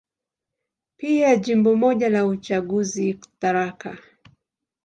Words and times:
Pia 0.97 1.35
Jimbo 1.35 1.75
moja 1.75 2.09
la 2.09 2.25
uchaguzi, 2.25 3.19
Tharaka. 3.39 3.97